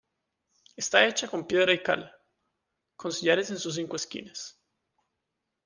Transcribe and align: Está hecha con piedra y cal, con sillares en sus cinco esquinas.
Está 0.75 1.05
hecha 1.05 1.27
con 1.27 1.45
piedra 1.45 1.73
y 1.73 1.83
cal, 1.83 2.11
con 2.95 3.11
sillares 3.11 3.51
en 3.51 3.59
sus 3.59 3.75
cinco 3.75 3.97
esquinas. 3.97 4.59